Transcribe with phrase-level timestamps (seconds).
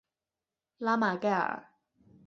[0.79, 1.69] 拉马盖尔。